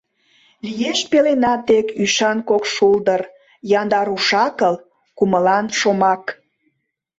[0.65, 3.21] Лиеш пеленна тек ӱшан кок шулдыр:
[3.79, 4.75] Яндар уш-акыл,
[5.17, 6.23] кумылан шомак!